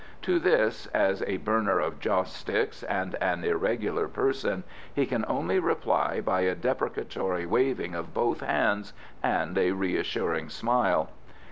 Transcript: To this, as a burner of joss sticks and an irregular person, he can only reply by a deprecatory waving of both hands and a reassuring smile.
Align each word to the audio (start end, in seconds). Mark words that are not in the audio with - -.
To 0.23 0.39
this, 0.39 0.87
as 0.95 1.21
a 1.27 1.37
burner 1.37 1.79
of 1.79 1.99
joss 1.99 2.33
sticks 2.35 2.81
and 2.81 3.13
an 3.21 3.43
irregular 3.43 4.07
person, 4.07 4.63
he 4.91 5.05
can 5.05 5.23
only 5.27 5.59
reply 5.59 6.21
by 6.21 6.41
a 6.41 6.55
deprecatory 6.55 7.45
waving 7.45 7.93
of 7.93 8.11
both 8.11 8.39
hands 8.39 8.93
and 9.21 9.55
a 9.59 9.73
reassuring 9.73 10.49
smile. 10.49 11.11